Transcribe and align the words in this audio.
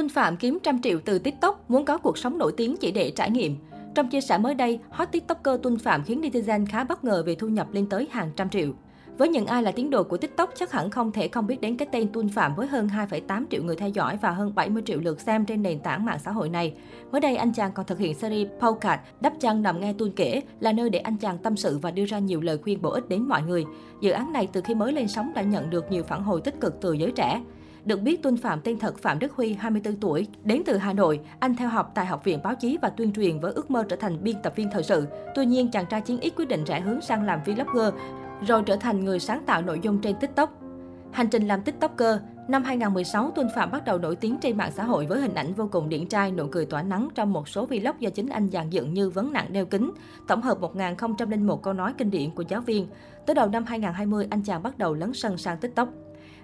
Tuân 0.00 0.08
Phạm 0.08 0.36
kiếm 0.36 0.58
trăm 0.62 0.82
triệu 0.82 0.98
từ 1.04 1.18
TikTok, 1.18 1.70
muốn 1.70 1.84
có 1.84 1.98
cuộc 1.98 2.18
sống 2.18 2.38
nổi 2.38 2.52
tiếng 2.56 2.76
chỉ 2.76 2.92
để 2.92 3.12
trải 3.16 3.30
nghiệm. 3.30 3.56
Trong 3.94 4.08
chia 4.08 4.20
sẻ 4.20 4.38
mới 4.38 4.54
đây, 4.54 4.78
hot 4.90 5.08
TikToker 5.12 5.60
Tuân 5.62 5.78
Phạm 5.78 6.04
khiến 6.04 6.20
netizen 6.20 6.66
khá 6.68 6.84
bất 6.84 7.04
ngờ 7.04 7.22
về 7.26 7.34
thu 7.34 7.48
nhập 7.48 7.72
lên 7.72 7.88
tới 7.88 8.08
hàng 8.10 8.30
trăm 8.36 8.50
triệu. 8.50 8.72
Với 9.18 9.28
những 9.28 9.46
ai 9.46 9.62
là 9.62 9.72
tín 9.72 9.90
đồ 9.90 10.02
của 10.02 10.16
TikTok, 10.16 10.50
chắc 10.56 10.72
hẳn 10.72 10.90
không 10.90 11.12
thể 11.12 11.28
không 11.28 11.46
biết 11.46 11.60
đến 11.60 11.76
cái 11.76 11.88
tên 11.92 12.12
Tuân 12.12 12.28
Phạm 12.28 12.54
với 12.54 12.66
hơn 12.66 12.88
2,8 13.10 13.44
triệu 13.50 13.62
người 13.62 13.76
theo 13.76 13.88
dõi 13.88 14.18
và 14.22 14.30
hơn 14.30 14.54
70 14.54 14.82
triệu 14.86 15.00
lượt 15.00 15.20
xem 15.20 15.44
trên 15.44 15.62
nền 15.62 15.80
tảng 15.80 16.04
mạng 16.04 16.18
xã 16.24 16.30
hội 16.30 16.48
này. 16.48 16.74
Mới 17.12 17.20
đây, 17.20 17.36
anh 17.36 17.52
chàng 17.52 17.72
còn 17.74 17.86
thực 17.86 17.98
hiện 17.98 18.14
series 18.14 18.48
Podcast 18.60 19.00
đắp 19.20 19.32
chăn 19.40 19.62
nằm 19.62 19.80
nghe 19.80 19.92
Tuân 19.92 20.12
kể, 20.12 20.42
là 20.60 20.72
nơi 20.72 20.90
để 20.90 20.98
anh 20.98 21.16
chàng 21.16 21.38
tâm 21.38 21.56
sự 21.56 21.78
và 21.78 21.90
đưa 21.90 22.04
ra 22.04 22.18
nhiều 22.18 22.40
lời 22.40 22.58
khuyên 22.58 22.82
bổ 22.82 22.90
ích 22.90 23.08
đến 23.08 23.22
mọi 23.22 23.42
người. 23.42 23.64
Dự 24.00 24.10
án 24.10 24.32
này 24.32 24.48
từ 24.52 24.60
khi 24.60 24.74
mới 24.74 24.92
lên 24.92 25.08
sóng 25.08 25.32
đã 25.34 25.42
nhận 25.42 25.70
được 25.70 25.90
nhiều 25.90 26.02
phản 26.02 26.22
hồi 26.22 26.40
tích 26.40 26.60
cực 26.60 26.80
từ 26.80 26.92
giới 26.92 27.10
trẻ. 27.10 27.40
Được 27.84 28.00
biết, 28.00 28.22
Tuân 28.22 28.36
Phạm 28.36 28.60
tên 28.60 28.78
thật 28.78 28.98
Phạm 28.98 29.18
Đức 29.18 29.32
Huy, 29.32 29.52
24 29.54 29.96
tuổi, 29.96 30.26
đến 30.44 30.62
từ 30.66 30.76
Hà 30.76 30.92
Nội. 30.92 31.20
Anh 31.38 31.56
theo 31.56 31.68
học 31.68 31.92
tại 31.94 32.06
Học 32.06 32.24
viện 32.24 32.40
Báo 32.44 32.54
chí 32.54 32.78
và 32.82 32.88
Tuyên 32.88 33.12
truyền 33.12 33.40
với 33.40 33.52
ước 33.52 33.70
mơ 33.70 33.84
trở 33.88 33.96
thành 33.96 34.24
biên 34.24 34.36
tập 34.42 34.52
viên 34.56 34.70
thời 34.72 34.82
sự. 34.82 35.06
Tuy 35.34 35.46
nhiên, 35.46 35.70
chàng 35.70 35.86
trai 35.86 36.00
chiến 36.00 36.20
ít 36.20 36.32
quyết 36.36 36.48
định 36.48 36.64
rẽ 36.64 36.80
hướng 36.80 37.00
sang 37.00 37.22
làm 37.22 37.40
vlogger, 37.46 37.94
rồi 38.46 38.62
trở 38.66 38.76
thành 38.76 39.04
người 39.04 39.18
sáng 39.18 39.42
tạo 39.46 39.62
nội 39.62 39.80
dung 39.82 39.98
trên 39.98 40.16
TikTok. 40.16 40.62
Hành 41.12 41.28
trình 41.28 41.48
làm 41.48 41.62
TikToker 41.62 42.18
Năm 42.50 42.64
2016, 42.64 43.30
Tuân 43.30 43.48
Phạm 43.54 43.70
bắt 43.70 43.84
đầu 43.84 43.98
nổi 43.98 44.16
tiếng 44.16 44.38
trên 44.40 44.56
mạng 44.56 44.72
xã 44.74 44.84
hội 44.84 45.06
với 45.06 45.20
hình 45.20 45.34
ảnh 45.34 45.54
vô 45.54 45.68
cùng 45.72 45.88
điển 45.88 46.06
trai, 46.06 46.32
nụ 46.32 46.46
cười 46.50 46.66
tỏa 46.66 46.82
nắng 46.82 47.08
trong 47.14 47.32
một 47.32 47.48
số 47.48 47.66
vlog 47.66 47.96
do 47.98 48.10
chính 48.10 48.28
anh 48.28 48.48
dàn 48.48 48.70
dựng 48.70 48.94
như 48.94 49.10
vấn 49.10 49.32
nặng 49.32 49.52
đeo 49.52 49.66
kính, 49.66 49.90
tổng 50.28 50.42
hợp 50.42 50.60
1001 50.60 51.62
câu 51.62 51.72
nói 51.72 51.94
kinh 51.98 52.10
điển 52.10 52.30
của 52.30 52.44
giáo 52.48 52.60
viên. 52.60 52.86
Tới 53.26 53.34
đầu 53.34 53.48
năm 53.48 53.64
2020, 53.64 54.26
anh 54.30 54.42
chàng 54.42 54.62
bắt 54.62 54.78
đầu 54.78 54.94
lấn 54.94 55.14
sân 55.14 55.38
sang 55.38 55.58
TikTok. 55.58 55.88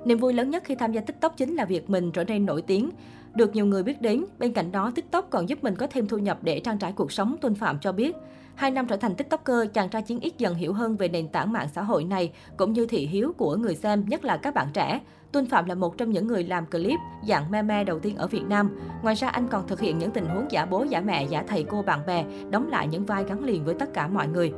Niềm 0.06 0.18
vui 0.18 0.32
lớn 0.32 0.50
nhất 0.50 0.64
khi 0.64 0.74
tham 0.74 0.92
gia 0.92 1.00
TikTok 1.00 1.36
chính 1.36 1.54
là 1.54 1.64
việc 1.64 1.90
mình 1.90 2.12
trở 2.12 2.24
nên 2.24 2.46
nổi 2.46 2.62
tiếng. 2.62 2.90
Được 3.34 3.54
nhiều 3.54 3.66
người 3.66 3.82
biết 3.82 4.02
đến, 4.02 4.24
bên 4.38 4.52
cạnh 4.52 4.72
đó 4.72 4.92
TikTok 4.94 5.30
còn 5.30 5.48
giúp 5.48 5.64
mình 5.64 5.74
có 5.76 5.86
thêm 5.86 6.08
thu 6.08 6.18
nhập 6.18 6.38
để 6.42 6.60
trang 6.60 6.78
trải 6.78 6.92
cuộc 6.92 7.12
sống, 7.12 7.36
Tuân 7.40 7.54
Phạm 7.54 7.78
cho 7.80 7.92
biết. 7.92 8.16
Hai 8.54 8.70
năm 8.70 8.86
trở 8.86 8.96
thành 8.96 9.14
TikToker, 9.14 9.68
chàng 9.74 9.88
trai 9.88 10.02
chiến 10.02 10.20
ít 10.20 10.34
dần 10.38 10.54
hiểu 10.54 10.72
hơn 10.72 10.96
về 10.96 11.08
nền 11.08 11.28
tảng 11.28 11.52
mạng 11.52 11.68
xã 11.74 11.82
hội 11.82 12.04
này, 12.04 12.32
cũng 12.56 12.72
như 12.72 12.86
thị 12.86 13.06
hiếu 13.06 13.32
của 13.36 13.56
người 13.56 13.74
xem, 13.74 14.04
nhất 14.08 14.24
là 14.24 14.36
các 14.36 14.54
bạn 14.54 14.66
trẻ. 14.72 15.00
Tuân 15.32 15.46
Phạm 15.46 15.64
là 15.64 15.74
một 15.74 15.98
trong 15.98 16.10
những 16.10 16.26
người 16.26 16.44
làm 16.44 16.66
clip 16.66 16.98
dạng 17.28 17.50
meme 17.50 17.84
đầu 17.84 17.98
tiên 17.98 18.16
ở 18.16 18.26
Việt 18.26 18.44
Nam. 18.48 18.78
Ngoài 19.02 19.14
ra, 19.14 19.28
anh 19.28 19.48
còn 19.48 19.68
thực 19.68 19.80
hiện 19.80 19.98
những 19.98 20.10
tình 20.10 20.26
huống 20.26 20.46
giả 20.50 20.66
bố, 20.66 20.84
giả 20.88 21.00
mẹ, 21.00 21.26
giả 21.30 21.44
thầy 21.48 21.64
cô 21.64 21.82
bạn 21.82 22.00
bè, 22.06 22.24
đóng 22.50 22.68
lại 22.68 22.88
những 22.88 23.04
vai 23.04 23.24
gắn 23.24 23.44
liền 23.44 23.64
với 23.64 23.74
tất 23.74 23.94
cả 23.94 24.08
mọi 24.08 24.28
người. 24.28 24.52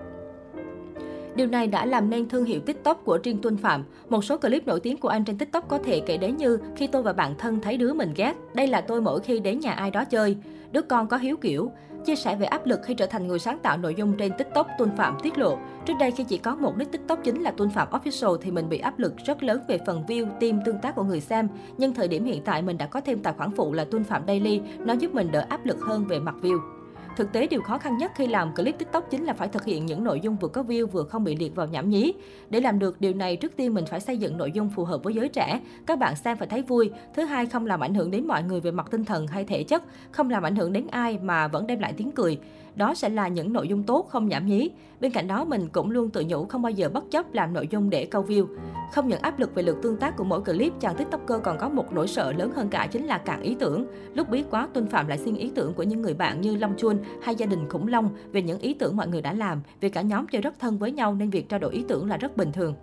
Điều 1.38 1.46
này 1.46 1.66
đã 1.66 1.86
làm 1.86 2.10
nên 2.10 2.28
thương 2.28 2.44
hiệu 2.44 2.60
TikTok 2.60 3.04
của 3.04 3.18
riêng 3.24 3.38
Tuân 3.42 3.56
Phạm. 3.56 3.84
Một 4.08 4.24
số 4.24 4.36
clip 4.36 4.66
nổi 4.66 4.80
tiếng 4.80 4.96
của 4.96 5.08
anh 5.08 5.24
trên 5.24 5.38
TikTok 5.38 5.68
có 5.68 5.78
thể 5.78 6.00
kể 6.00 6.16
đến 6.16 6.36
như 6.36 6.58
khi 6.76 6.86
tôi 6.86 7.02
và 7.02 7.12
bạn 7.12 7.34
thân 7.38 7.60
thấy 7.60 7.76
đứa 7.76 7.94
mình 7.94 8.12
ghét, 8.16 8.34
đây 8.54 8.66
là 8.66 8.80
tôi 8.80 9.00
mỗi 9.00 9.20
khi 9.20 9.38
đến 9.38 9.60
nhà 9.60 9.72
ai 9.72 9.90
đó 9.90 10.04
chơi, 10.04 10.36
đứa 10.72 10.82
con 10.82 11.06
có 11.06 11.16
hiếu 11.16 11.36
kiểu. 11.36 11.70
Chia 12.04 12.16
sẻ 12.16 12.36
về 12.36 12.46
áp 12.46 12.66
lực 12.66 12.80
khi 12.82 12.94
trở 12.94 13.06
thành 13.06 13.26
người 13.26 13.38
sáng 13.38 13.58
tạo 13.58 13.78
nội 13.78 13.94
dung 13.94 14.16
trên 14.16 14.32
TikTok, 14.38 14.66
Tuân 14.78 14.90
Phạm 14.96 15.16
tiết 15.22 15.38
lộ. 15.38 15.58
Trước 15.86 15.94
đây 16.00 16.10
khi 16.10 16.24
chỉ 16.24 16.38
có 16.38 16.56
một 16.56 16.76
nick 16.76 16.92
TikTok 16.92 17.24
chính 17.24 17.42
là 17.42 17.50
Tuân 17.50 17.70
Phạm 17.70 17.88
Official 17.90 18.36
thì 18.36 18.50
mình 18.50 18.68
bị 18.68 18.78
áp 18.78 18.98
lực 18.98 19.14
rất 19.26 19.42
lớn 19.42 19.60
về 19.68 19.78
phần 19.86 20.04
view, 20.08 20.26
tim, 20.40 20.58
tương 20.64 20.78
tác 20.78 20.94
của 20.94 21.04
người 21.04 21.20
xem. 21.20 21.48
Nhưng 21.78 21.94
thời 21.94 22.08
điểm 22.08 22.24
hiện 22.24 22.42
tại 22.44 22.62
mình 22.62 22.78
đã 22.78 22.86
có 22.86 23.00
thêm 23.00 23.18
tài 23.18 23.32
khoản 23.32 23.50
phụ 23.50 23.72
là 23.72 23.84
Tuân 23.84 24.04
Phạm 24.04 24.22
Daily, 24.26 24.60
nó 24.78 24.92
giúp 24.92 25.14
mình 25.14 25.32
đỡ 25.32 25.44
áp 25.48 25.66
lực 25.66 25.80
hơn 25.80 26.04
về 26.04 26.18
mặt 26.18 26.34
view. 26.42 26.77
Thực 27.18 27.32
tế, 27.32 27.46
điều 27.46 27.62
khó 27.62 27.78
khăn 27.78 27.96
nhất 27.96 28.12
khi 28.14 28.26
làm 28.26 28.54
clip 28.54 28.78
TikTok 28.78 29.10
chính 29.10 29.24
là 29.24 29.32
phải 29.32 29.48
thực 29.48 29.64
hiện 29.64 29.86
những 29.86 30.04
nội 30.04 30.20
dung 30.20 30.36
vừa 30.36 30.48
có 30.48 30.62
view 30.62 30.86
vừa 30.86 31.04
không 31.04 31.24
bị 31.24 31.36
liệt 31.36 31.54
vào 31.54 31.66
nhảm 31.66 31.88
nhí. 31.88 32.12
Để 32.50 32.60
làm 32.60 32.78
được 32.78 33.00
điều 33.00 33.14
này, 33.14 33.36
trước 33.36 33.56
tiên 33.56 33.74
mình 33.74 33.84
phải 33.86 34.00
xây 34.00 34.18
dựng 34.18 34.36
nội 34.36 34.52
dung 34.52 34.70
phù 34.70 34.84
hợp 34.84 35.02
với 35.02 35.14
giới 35.14 35.28
trẻ. 35.28 35.60
Các 35.86 35.98
bạn 35.98 36.16
xem 36.16 36.36
phải 36.36 36.48
thấy 36.48 36.62
vui. 36.62 36.90
Thứ 37.14 37.24
hai, 37.24 37.46
không 37.46 37.66
làm 37.66 37.80
ảnh 37.80 37.94
hưởng 37.94 38.10
đến 38.10 38.26
mọi 38.26 38.42
người 38.42 38.60
về 38.60 38.70
mặt 38.70 38.86
tinh 38.90 39.04
thần 39.04 39.26
hay 39.26 39.44
thể 39.44 39.62
chất, 39.62 39.82
không 40.10 40.30
làm 40.30 40.42
ảnh 40.42 40.56
hưởng 40.56 40.72
đến 40.72 40.86
ai 40.90 41.18
mà 41.22 41.48
vẫn 41.48 41.66
đem 41.66 41.80
lại 41.80 41.94
tiếng 41.96 42.12
cười. 42.12 42.38
Đó 42.78 42.94
sẽ 42.94 43.08
là 43.08 43.28
những 43.28 43.52
nội 43.52 43.68
dung 43.68 43.82
tốt, 43.82 44.08
không 44.08 44.28
nhảm 44.28 44.46
nhí. 44.46 44.70
Bên 45.00 45.12
cạnh 45.12 45.26
đó, 45.26 45.44
mình 45.44 45.68
cũng 45.72 45.90
luôn 45.90 46.10
tự 46.10 46.24
nhủ 46.28 46.44
không 46.44 46.62
bao 46.62 46.70
giờ 46.70 46.88
bất 46.88 47.10
chấp 47.10 47.34
làm 47.34 47.52
nội 47.52 47.68
dung 47.70 47.90
để 47.90 48.04
câu 48.04 48.24
view. 48.28 48.46
Không 48.92 49.08
những 49.08 49.20
áp 49.20 49.38
lực 49.38 49.54
về 49.54 49.62
lượt 49.62 49.76
tương 49.82 49.96
tác 49.96 50.16
của 50.16 50.24
mỗi 50.24 50.40
clip, 50.40 50.72
chàng 50.80 50.96
tiktoker 50.96 51.42
còn 51.44 51.58
có 51.58 51.68
một 51.68 51.92
nỗi 51.92 52.08
sợ 52.08 52.32
lớn 52.32 52.50
hơn 52.56 52.68
cả 52.68 52.88
chính 52.90 53.06
là 53.06 53.18
cạn 53.18 53.42
ý 53.42 53.56
tưởng. 53.58 53.86
Lúc 54.14 54.28
biết 54.28 54.44
quá, 54.50 54.68
Tuân 54.74 54.86
Phạm 54.86 55.08
lại 55.08 55.18
xin 55.18 55.34
ý 55.34 55.50
tưởng 55.54 55.74
của 55.74 55.82
những 55.82 56.02
người 56.02 56.14
bạn 56.14 56.40
như 56.40 56.56
Long 56.56 56.76
Chuôn 56.76 56.98
hay 57.22 57.34
gia 57.34 57.46
đình 57.46 57.68
khủng 57.68 57.88
long 57.88 58.10
về 58.32 58.42
những 58.42 58.58
ý 58.58 58.74
tưởng 58.74 58.96
mọi 58.96 59.08
người 59.08 59.22
đã 59.22 59.32
làm. 59.32 59.60
Vì 59.80 59.88
cả 59.88 60.02
nhóm 60.02 60.26
chơi 60.26 60.42
rất 60.42 60.58
thân 60.58 60.78
với 60.78 60.92
nhau 60.92 61.14
nên 61.14 61.30
việc 61.30 61.48
trao 61.48 61.60
đổi 61.60 61.72
ý 61.72 61.84
tưởng 61.88 62.08
là 62.08 62.16
rất 62.16 62.36
bình 62.36 62.52
thường 62.52 62.74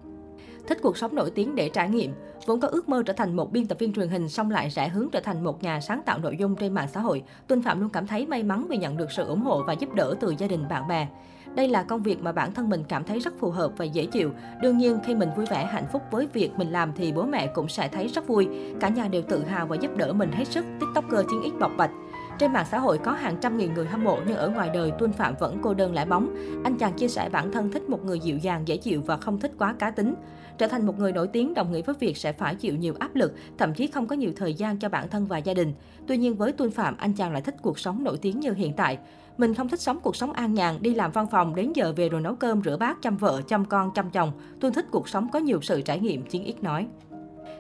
thích 0.68 0.78
cuộc 0.82 0.98
sống 0.98 1.16
nổi 1.16 1.32
tiếng 1.32 1.56
để 1.56 1.70
trải 1.70 1.90
nghiệm. 1.90 2.12
Vốn 2.46 2.60
có 2.60 2.68
ước 2.68 2.90
mơ 2.90 3.04
trở 3.06 3.14
thành 3.14 3.36
một 3.36 3.52
biên 3.52 3.68
tập 3.68 3.80
viên 3.80 3.94
truyền 3.94 4.10
hình 4.10 4.30
xong 4.30 4.52
lại 4.52 4.70
rẽ 4.70 4.88
hướng 4.88 5.10
trở 5.12 5.20
thành 5.20 5.44
một 5.44 5.64
nhà 5.64 5.82
sáng 5.82 6.02
tạo 6.06 6.20
nội 6.20 6.38
dung 6.38 6.56
trên 6.56 6.74
mạng 6.74 6.88
xã 6.94 7.00
hội. 7.00 7.24
Tuân 7.48 7.62
Phạm 7.62 7.82
luôn 7.82 7.90
cảm 7.90 8.08
thấy 8.08 8.26
may 8.26 8.44
mắn 8.44 8.66
vì 8.70 8.78
nhận 8.78 8.98
được 8.98 9.12
sự 9.12 9.24
ủng 9.24 9.42
hộ 9.42 9.64
và 9.68 9.74
giúp 9.74 9.94
đỡ 9.94 10.16
từ 10.20 10.36
gia 10.38 10.48
đình 10.48 10.68
bạn 10.70 10.88
bè. 10.88 11.08
Đây 11.56 11.68
là 11.68 11.84
công 11.84 12.04
việc 12.04 12.22
mà 12.22 12.32
bản 12.32 12.54
thân 12.54 12.70
mình 12.70 12.84
cảm 12.90 13.04
thấy 13.04 13.20
rất 13.20 13.34
phù 13.40 13.50
hợp 13.50 13.72
và 13.78 13.86
dễ 13.86 14.06
chịu. 14.06 14.32
Đương 14.62 14.78
nhiên, 14.78 15.00
khi 15.06 15.16
mình 15.16 15.30
vui 15.36 15.46
vẻ 15.46 15.66
hạnh 15.66 15.86
phúc 15.92 16.02
với 16.12 16.28
việc 16.34 16.52
mình 16.58 16.72
làm 16.72 16.94
thì 16.96 17.12
bố 17.12 17.24
mẹ 17.24 17.48
cũng 17.48 17.70
sẽ 17.70 17.88
thấy 17.88 18.08
rất 18.08 18.28
vui. 18.28 18.48
Cả 18.80 18.90
nhà 18.90 19.08
đều 19.08 19.22
tự 19.22 19.44
hào 19.44 19.68
và 19.68 19.76
giúp 19.76 19.98
đỡ 19.98 20.14
mình 20.14 20.32
hết 20.32 20.48
sức. 20.48 20.66
TikToker 20.80 21.26
chiến 21.30 21.42
ích 21.42 21.60
bọc 21.60 21.72
bạch. 21.78 21.92
Trên 22.40 22.54
mạng 22.54 22.66
xã 22.72 22.80
hội 22.80 22.98
có 22.98 23.12
hàng 23.12 23.38
trăm 23.42 23.58
nghìn 23.58 23.74
người 23.74 23.86
hâm 23.86 24.04
mộ 24.04 24.20
nhưng 24.28 24.38
ở 24.38 24.50
ngoài 24.50 24.70
đời 24.74 24.92
Tuân 25.00 25.14
Phạm 25.14 25.34
vẫn 25.40 25.58
cô 25.62 25.74
đơn 25.74 25.94
lẻ 25.94 26.06
bóng. 26.06 26.36
Anh 26.64 26.78
chàng 26.78 26.94
chia 26.94 27.08
sẻ 27.08 27.30
bản 27.30 27.52
thân 27.52 27.72
thích 27.72 27.90
một 27.90 28.06
người 28.06 28.20
dịu 28.20 28.38
dàng, 28.38 28.68
dễ 28.68 28.78
chịu 28.78 29.02
và 29.06 29.18
không 29.18 29.40
thích 29.40 29.52
quá 29.58 29.76
cá 29.80 29.92
tính. 29.92 30.16
Trở 30.58 30.68
thành 30.68 30.86
một 30.86 31.00
người 31.00 31.12
nổi 31.12 31.28
tiếng 31.28 31.54
đồng 31.54 31.72
nghĩa 31.72 31.82
với 31.82 31.96
việc 32.00 32.18
sẽ 32.18 32.32
phải 32.32 32.56
chịu 32.56 32.76
nhiều 32.76 32.94
áp 33.00 33.16
lực, 33.16 33.34
thậm 33.58 33.74
chí 33.74 33.88
không 33.88 34.08
có 34.08 34.16
nhiều 34.16 34.32
thời 34.36 34.54
gian 34.54 34.80
cho 34.80 34.90
bản 34.90 35.10
thân 35.10 35.26
và 35.26 35.38
gia 35.38 35.54
đình. 35.54 35.74
Tuy 36.08 36.18
nhiên 36.18 36.36
với 36.36 36.52
Tuân 36.52 36.72
Phạm, 36.72 36.98
anh 36.98 37.14
chàng 37.14 37.32
lại 37.32 37.42
thích 37.42 37.56
cuộc 37.62 37.80
sống 37.80 38.04
nổi 38.04 38.18
tiếng 38.18 38.40
như 38.40 38.54
hiện 38.54 38.74
tại. 38.74 38.98
Mình 39.38 39.54
không 39.54 39.70
thích 39.70 39.82
sống 39.82 40.00
cuộc 40.00 40.16
sống 40.16 40.34
an 40.34 40.54
nhàn, 40.54 40.76
đi 40.82 40.96
làm 40.96 41.12
văn 41.12 41.28
phòng 41.32 41.56
đến 41.56 41.74
giờ 41.76 41.94
về 41.96 42.10
rồi 42.10 42.22
nấu 42.22 42.36
cơm, 42.36 42.62
rửa 42.64 42.78
bát, 42.78 43.02
chăm 43.02 43.18
vợ, 43.18 43.42
chăm 43.48 43.66
con, 43.66 43.92
chăm 43.94 44.10
chồng. 44.10 44.32
Tuân 44.60 44.74
thích 44.74 44.86
cuộc 44.92 45.10
sống 45.10 45.30
có 45.30 45.40
nhiều 45.40 45.62
sự 45.62 45.82
trải 45.82 46.00
nghiệm, 46.00 46.26
Chiến 46.26 46.44
ít 46.44 46.64
nói. 46.64 46.88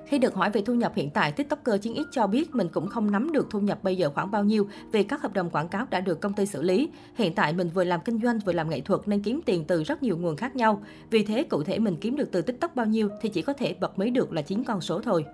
Khi 0.05 0.17
được 0.17 0.35
hỏi 0.35 0.49
về 0.49 0.61
thu 0.61 0.73
nhập 0.73 0.91
hiện 0.95 1.09
tại, 1.09 1.31
TikToker 1.31 1.81
Chiến 1.81 1.95
X 1.95 2.07
cho 2.11 2.27
biết 2.27 2.55
mình 2.55 2.67
cũng 2.73 2.87
không 2.87 3.11
nắm 3.11 3.31
được 3.31 3.47
thu 3.49 3.59
nhập 3.59 3.83
bây 3.83 3.95
giờ 3.95 4.11
khoảng 4.15 4.31
bao 4.31 4.43
nhiêu 4.43 4.67
vì 4.91 5.03
các 5.03 5.21
hợp 5.21 5.33
đồng 5.33 5.49
quảng 5.49 5.67
cáo 5.67 5.85
đã 5.89 5.99
được 5.99 6.21
công 6.21 6.33
ty 6.33 6.45
xử 6.45 6.61
lý. 6.61 6.89
Hiện 7.15 7.33
tại 7.35 7.53
mình 7.53 7.69
vừa 7.73 7.83
làm 7.83 7.99
kinh 8.05 8.19
doanh 8.23 8.39
vừa 8.39 8.53
làm 8.53 8.69
nghệ 8.69 8.81
thuật 8.81 9.01
nên 9.05 9.21
kiếm 9.21 9.41
tiền 9.45 9.65
từ 9.67 9.83
rất 9.83 10.03
nhiều 10.03 10.17
nguồn 10.17 10.35
khác 10.35 10.55
nhau. 10.55 10.83
Vì 11.09 11.23
thế 11.23 11.43
cụ 11.43 11.63
thể 11.63 11.79
mình 11.79 11.97
kiếm 12.01 12.15
được 12.15 12.31
từ 12.31 12.41
TikTok 12.41 12.75
bao 12.75 12.85
nhiêu 12.85 13.09
thì 13.21 13.29
chỉ 13.29 13.41
có 13.41 13.53
thể 13.53 13.75
bật 13.79 13.99
mí 13.99 14.09
được 14.09 14.33
là 14.33 14.41
chín 14.41 14.63
con 14.63 14.81
số 14.81 15.01
thôi. 15.01 15.25